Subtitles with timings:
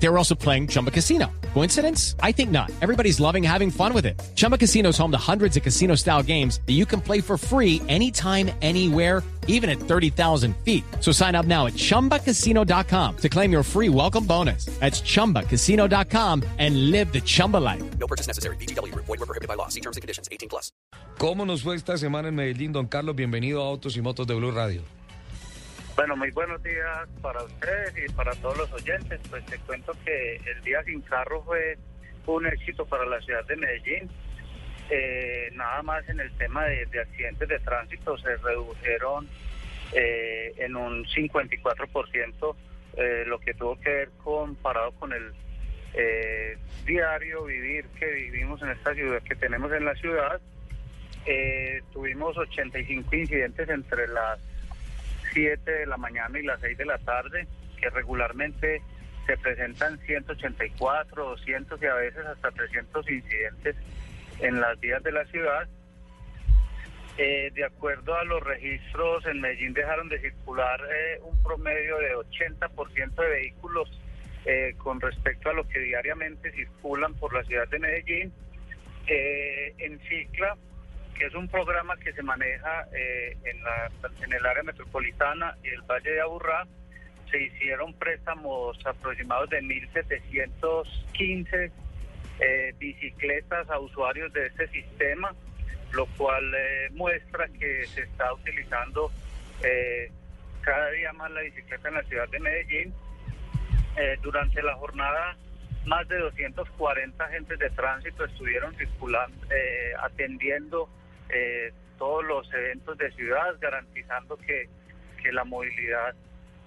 [0.00, 1.26] They were also playing Chumba Casino.
[1.54, 2.14] Coincidence?
[2.20, 2.70] I think not.
[2.80, 4.20] Everybody's loving having fun with it.
[4.36, 7.36] Chumba Casino is home to hundreds of casino style games that you can play for
[7.36, 10.84] free anytime, anywhere, even at 30,000 feet.
[11.00, 14.66] So sign up now at chumbacasino.com to claim your free welcome bonus.
[14.78, 17.82] That's chumbacasino.com and live the Chumba life.
[17.98, 18.56] No purchase necessary.
[18.56, 18.94] BGW.
[18.94, 19.68] Void were prohibited by law.
[19.68, 20.28] See terms and conditions.
[20.30, 20.70] 18 plus.
[21.18, 23.16] ¿Cómo nos fue esta semana en Medellín, don Carlos?
[23.16, 24.82] Bienvenido a Autos y Motos de Blue Radio.
[25.98, 29.18] Bueno, muy buenos días para ustedes y para todos los oyentes.
[29.28, 31.76] Pues te cuento que el día sin carro fue
[32.26, 34.08] un éxito para la ciudad de Medellín.
[34.90, 39.28] Eh, nada más en el tema de, de accidentes de tránsito se redujeron
[39.92, 42.56] eh, en un 54%
[42.96, 45.32] eh, lo que tuvo que ver comparado con el
[45.94, 50.40] eh, diario vivir que vivimos en esta ciudad, que tenemos en la ciudad.
[51.26, 54.38] Eh, tuvimos 85 incidentes entre las
[55.32, 57.46] 7 de la mañana y las 6 de la tarde,
[57.80, 58.82] que regularmente
[59.26, 63.76] se presentan 184, 200 y a veces hasta 300 incidentes
[64.40, 65.68] en las vías de la ciudad.
[67.18, 72.14] Eh, de acuerdo a los registros, en Medellín dejaron de circular eh, un promedio de
[72.14, 74.00] 80% de vehículos
[74.44, 78.32] eh, con respecto a lo que diariamente circulan por la ciudad de Medellín.
[79.10, 80.56] En Cicla,
[81.18, 83.90] que es un programa que se maneja eh, en, la,
[84.24, 86.64] en el área metropolitana y el Valle de Aburrá,
[87.30, 91.72] se hicieron préstamos aproximados de 1.715
[92.40, 95.34] eh, bicicletas a usuarios de este sistema,
[95.92, 99.10] lo cual eh, muestra que se está utilizando
[100.62, 102.94] cada día más la bicicleta en la ciudad de Medellín.
[104.22, 105.36] Durante la jornada,
[105.84, 109.36] más de 240 agentes de tránsito estuvieron circulando,
[110.00, 110.88] atendiendo
[111.30, 114.68] eh, todos los eventos de ciudad, garantizando que,
[115.22, 116.14] que la movilidad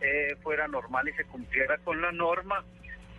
[0.00, 2.64] eh, fuera normal y se cumpliera con la norma.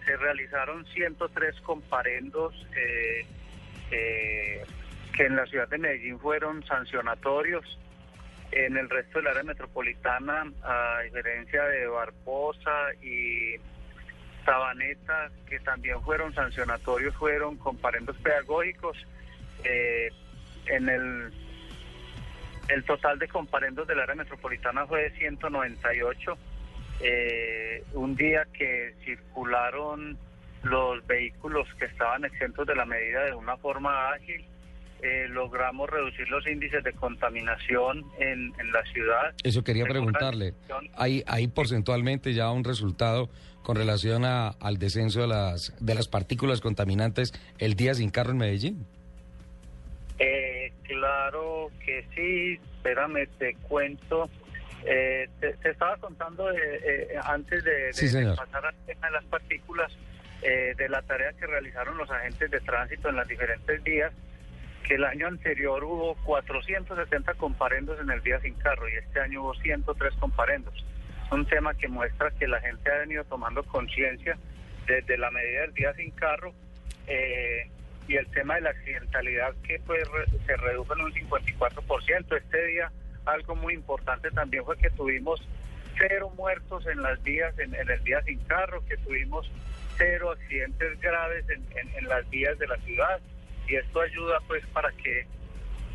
[0.06, 4.64] Se realizaron 103 comparendos eh,
[5.16, 7.78] que en la ciudad de Medellín fueron sancionatorios.
[8.52, 13.56] En el resto del área metropolitana, a diferencia de Barbosa y
[14.44, 18.98] Sabaneta, que también fueron sancionatorios, fueron comparendos pedagógicos.
[20.68, 21.32] En el,
[22.70, 26.38] el total de comparendos del área metropolitana fue de 198.
[27.04, 30.18] Eh, un día que circularon
[30.64, 34.46] los vehículos que estaban exentos de la medida de una forma ágil,
[35.02, 39.34] eh, logramos reducir los índices de contaminación en, en la ciudad.
[39.44, 40.54] Eso quería preguntarle.
[40.96, 43.30] ¿Hay, hay porcentualmente ya un resultado
[43.64, 48.30] con relación a- al descenso de las, de las partículas contaminantes el día sin carro
[48.32, 48.86] en Medellín?
[51.02, 54.30] Eh, claro que sí, espérame, te cuento.
[54.86, 58.36] Eh, te, te estaba contando de, eh, antes de, de- Sí, de señor.
[58.36, 59.92] pasar al tema de las partículas,
[60.42, 64.12] eh, de la tarea que realizaron los agentes de tránsito en las diferentes vías,
[64.88, 69.44] que el año anterior hubo 470 comparendos en el día sin carro y este año
[69.44, 70.74] hubo 103 comparendos.
[71.26, 74.38] Es un tema que muestra que la gente ha venido tomando conciencia
[74.88, 76.54] desde la medida del día sin carro
[77.08, 77.70] eh,
[78.12, 80.04] y el tema de la accidentalidad que pues
[80.46, 82.38] se redujo en un 54%.
[82.38, 82.92] Este día
[83.26, 85.42] algo muy importante también fue que tuvimos
[85.98, 89.50] cero muertos en las vías, en, en el día sin carro, que tuvimos
[89.98, 93.20] cero accidentes graves en, en- en las vías de la ciudad
[93.68, 95.26] y esto ayuda pues para que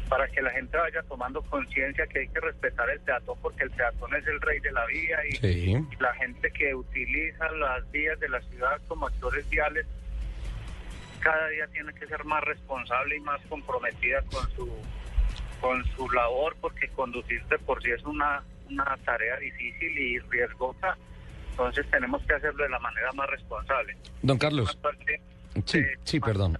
[0.09, 3.71] para que la gente vaya tomando conciencia que hay que respetar el peatón porque el
[3.72, 5.71] peatón es el rey de la vía y, Sí.
[5.91, 9.84] y la gente que utiliza las vías de la ciudad como actores viales
[11.26, 14.70] cada día tiene que ser más responsable y más comprometida con su
[15.60, 20.97] con su labor porque conducir de por sí es una una tarea difícil y riesgosa
[21.50, 24.76] entonces tenemos que hacerlo de la manera más responsable Don Carlos.
[24.78, 25.20] Aparte,
[25.64, 26.59] Sí, eh, sí, perdón.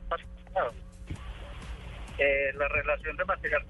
[2.19, 3.65] eh, la relación de material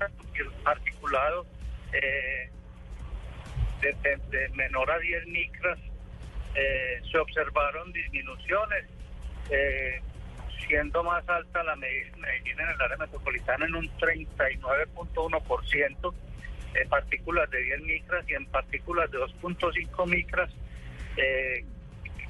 [0.64, 1.44] articulado
[1.92, 2.48] eh,
[3.82, 5.78] de, de- de menor a 10 micras
[6.54, 8.86] eh, se observaron disminuciones,
[9.50, 10.00] eh,
[10.66, 16.14] siendo más alta la Medellín, en el área metropolitana en un 39.1%,
[16.74, 20.50] en partículas de 10 micras y en partículas de 2.5 micras,
[21.16, 21.64] eh,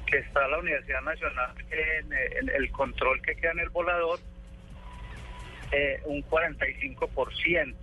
[0.05, 4.19] que está la Universidad Nacional en, el control que queda en el volador,
[5.71, 7.75] eh, un 45%.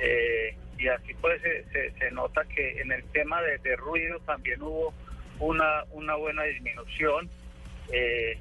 [0.00, 4.20] Eh, y así pues se, se- se nota que en el tema de, de ruido
[4.20, 4.94] también hubo
[5.40, 7.28] una, una buena disminución.
[7.92, 8.38] Eh,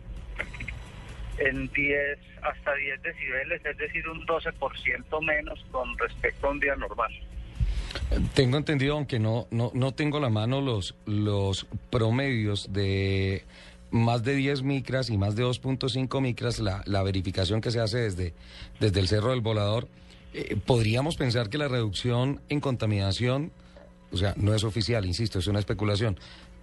[1.40, 6.76] en 10 hasta 10 decibeles, es decir, un 12% menos con respecto a un día
[6.76, 7.12] normal.
[8.34, 13.44] Tengo entendido, aunque no, no, no tengo la mano los, los promedios de
[13.92, 18.00] más de 10 micras y más de 2.5 micras, la, la verificación que se hace
[18.00, 18.34] desde,
[18.80, 19.88] desde el Cerro del Volador,
[20.34, 23.52] eh, podríamos pensar que la reducción en contaminación,
[24.12, 26.20] o sea, no es oficial, insisto, es una especulación,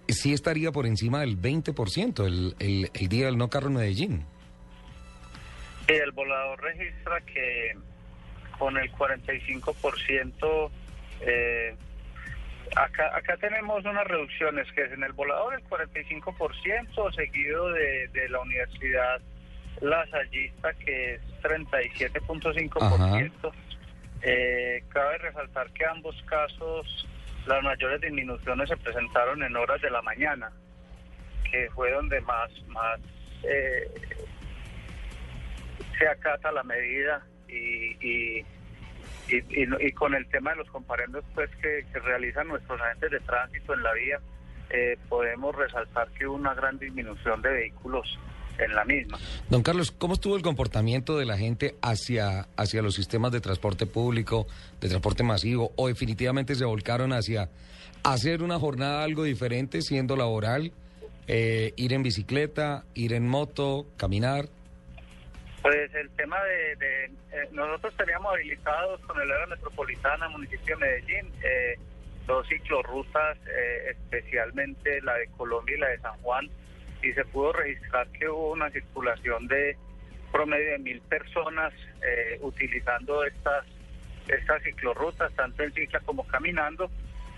[0.07, 4.25] sí estaría por encima del 20% el, el, el día del no carro en Medellín.
[5.87, 7.77] Y el volador registra que
[8.57, 10.71] con el 45%,
[11.21, 11.75] eh,
[12.75, 18.27] acá, acá tenemos unas reducciones, que es en el volador el 45%, seguido de, de
[18.29, 19.21] la Universidad
[19.81, 23.51] Lasallista, que es 37.5%.
[24.21, 27.07] Eh, cabe resaltar que ambos casos,
[27.45, 30.51] las mayores disminuciones se presentaron en horas de la mañana,
[31.51, 32.99] que fue donde más, más
[33.43, 33.87] eh,
[35.97, 38.45] se acata la medida y, y,
[39.29, 43.73] y, y, con el tema de los comparendos pues que, realizan nuestros agentes de tránsito
[43.73, 44.19] en la vía,
[44.69, 48.19] eh, podemos resaltar que hubo una gran disminución de vehículos
[48.57, 49.17] en la misma.
[49.49, 53.85] Don Carlos, ¿cómo estuvo el comportamiento de la gente hacia, hacia los sistemas de transporte
[53.85, 54.47] público,
[54.81, 57.49] de transporte masivo, o definitivamente se volcaron hacia
[58.03, 60.71] hacer una jornada algo diferente, siendo laboral,
[61.27, 64.47] eh, ir en bicicleta, ir en moto, caminar?
[65.65, 70.85] Pues el tema de, de eh, nosotros teníamos habilitados con el área metropolitana, municipio de
[70.85, 71.79] Medellín, eh,
[72.27, 76.47] dos ciclorrutas, eh, especialmente la de Colombia y la de San Juan,
[77.01, 79.75] y se pudo registrar que hubo una circulación de
[80.31, 81.73] promedio de mil personas
[82.03, 83.65] eh, utilizando estas
[84.27, 86.91] estas ciclorrutas, tanto en cicla como caminando.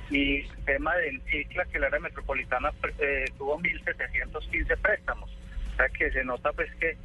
[0.09, 5.29] Y el tema de cicla, que el área metropolitana eh, tuvo 1.715 préstamos.
[5.71, 6.97] O sea que se nota pues que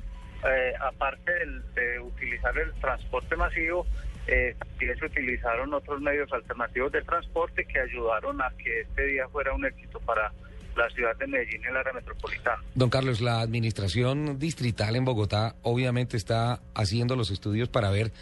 [0.44, 3.86] eh, aparte del, de utilizar el transporte masivo,
[4.26, 9.28] eh, también se utilizaron otros medios alternativos de transporte que ayudaron a que este día
[9.28, 10.32] fuera un éxito para
[10.76, 12.62] la ciudad de Medellín y el área metropolitana.
[12.74, 18.12] Don Carlos, la administración distrital en Bogotá obviamente está haciendo los estudios para ver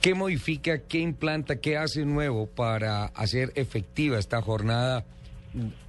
[0.00, 5.04] qué modifica, qué implanta, qué hace nuevo para hacer efectiva esta jornada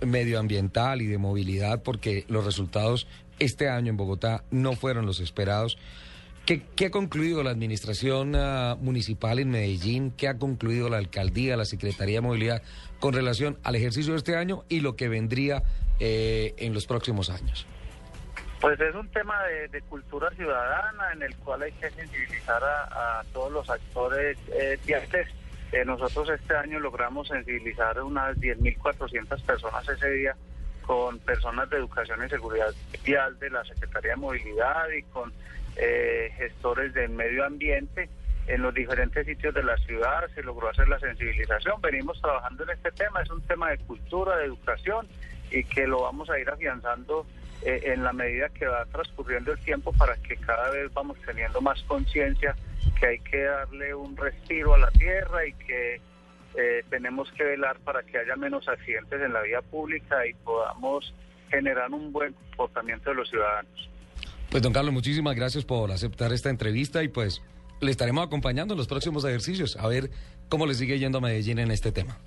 [0.02, 3.08] medioambiental y de movilidad, porque los resultados
[3.40, 5.78] este año en Bogotá no fueron los esperados.
[6.46, 10.12] ¿Qué, qué ha concluido la administración uh, municipal en Medellín?
[10.12, 12.62] ¿Qué ha concluido la alcaldía, la Secretaría de Movilidad
[13.00, 15.64] con relación al ejercicio de este año y lo que vendría
[16.00, 17.66] eh, en los próximos años?
[18.62, 23.20] Pues es un tema de, de, cultura ciudadana en el cual hay que sensibilizar a,
[23.20, 25.28] a todos los actores eh, viales.
[25.76, 30.34] Eh, nosotros este año logramos sensibilizar unas 10.400 personas ese día
[30.86, 32.74] con personas de educación y seguridad
[33.04, 35.34] vial de la Secretaría de Movilidad y con
[35.76, 38.08] eh, gestores del medio ambiente
[38.48, 41.82] en los diferentes sitios de la ciudad se logró hacer la sensibilización.
[41.82, 45.10] Venimos trabajando en este tema, es un tema de cultura, de educación
[45.52, 47.26] y que lo vamos a ir afianzando
[47.66, 51.60] eh, en la medida que va transcurriendo el tiempo para que cada vez vamos teniendo
[51.62, 52.56] más conciencia
[53.00, 57.80] que hay que darle un respiro a la tierra y que eh, tenemos que velar
[57.80, 61.12] para que haya menos accidentes en la vía pública y podamos
[61.50, 63.90] generar un buen comportamiento de los ciudadanos.
[64.52, 67.42] Pues don Carlos, muchísimas gracias por aceptar esta entrevista y pues
[67.82, 70.12] le estaremos acompañando en los próximos ejercicios a ver
[70.50, 72.20] cómo le sigue yendo a Medellín en este tema.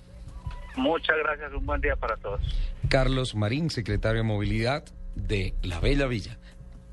[0.77, 2.41] Muchas gracias, un buen día para todos.
[2.89, 4.85] Carlos Marín, secretario de Movilidad
[5.27, 6.39] de La Bella Villa,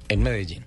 [0.09, 0.65] en Medellín.